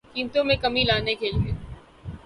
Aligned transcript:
قیمتوں 0.13 0.43
میں 0.43 0.55
کمی 0.63 0.83
لانے 0.83 1.13
کیلئے 1.15 1.51